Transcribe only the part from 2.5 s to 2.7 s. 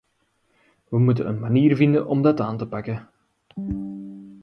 te